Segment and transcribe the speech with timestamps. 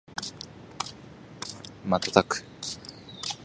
[1.85, 2.43] 瞬く